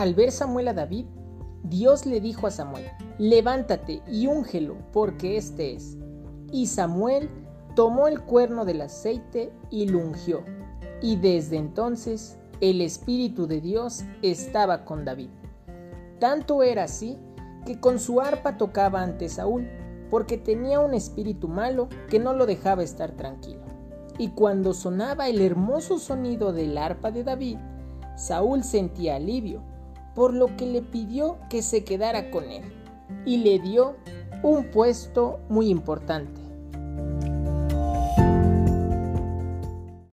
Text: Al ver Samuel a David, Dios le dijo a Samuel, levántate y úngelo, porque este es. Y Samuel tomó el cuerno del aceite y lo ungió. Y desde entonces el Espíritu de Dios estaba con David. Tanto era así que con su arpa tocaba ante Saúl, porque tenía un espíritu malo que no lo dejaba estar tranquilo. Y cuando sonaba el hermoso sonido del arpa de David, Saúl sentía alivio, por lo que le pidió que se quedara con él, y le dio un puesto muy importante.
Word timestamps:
Al 0.00 0.14
ver 0.14 0.32
Samuel 0.32 0.68
a 0.68 0.72
David, 0.72 1.04
Dios 1.62 2.06
le 2.06 2.22
dijo 2.22 2.46
a 2.46 2.50
Samuel, 2.50 2.86
levántate 3.18 4.00
y 4.10 4.28
úngelo, 4.28 4.78
porque 4.94 5.36
este 5.36 5.74
es. 5.74 5.98
Y 6.50 6.68
Samuel 6.68 7.28
tomó 7.76 8.08
el 8.08 8.22
cuerno 8.22 8.64
del 8.64 8.80
aceite 8.80 9.52
y 9.68 9.90
lo 9.90 9.98
ungió. 9.98 10.42
Y 11.02 11.16
desde 11.16 11.58
entonces 11.58 12.38
el 12.62 12.80
Espíritu 12.80 13.46
de 13.46 13.60
Dios 13.60 14.02
estaba 14.22 14.86
con 14.86 15.04
David. 15.04 15.28
Tanto 16.18 16.62
era 16.62 16.84
así 16.84 17.18
que 17.66 17.78
con 17.78 17.98
su 17.98 18.22
arpa 18.22 18.56
tocaba 18.56 19.02
ante 19.02 19.28
Saúl, 19.28 19.68
porque 20.08 20.38
tenía 20.38 20.80
un 20.80 20.94
espíritu 20.94 21.46
malo 21.46 21.90
que 22.08 22.18
no 22.18 22.32
lo 22.32 22.46
dejaba 22.46 22.82
estar 22.82 23.12
tranquilo. 23.18 23.60
Y 24.16 24.30
cuando 24.30 24.72
sonaba 24.72 25.28
el 25.28 25.42
hermoso 25.42 25.98
sonido 25.98 26.54
del 26.54 26.78
arpa 26.78 27.10
de 27.10 27.22
David, 27.22 27.58
Saúl 28.16 28.64
sentía 28.64 29.16
alivio, 29.16 29.62
por 30.14 30.34
lo 30.34 30.56
que 30.56 30.66
le 30.66 30.82
pidió 30.82 31.38
que 31.48 31.62
se 31.62 31.84
quedara 31.84 32.30
con 32.30 32.44
él, 32.50 32.64
y 33.24 33.38
le 33.38 33.58
dio 33.58 33.96
un 34.42 34.64
puesto 34.70 35.40
muy 35.48 35.68
importante. 35.68 36.39